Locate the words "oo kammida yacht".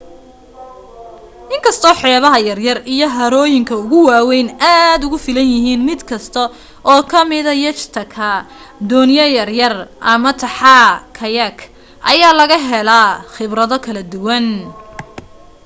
6.91-7.95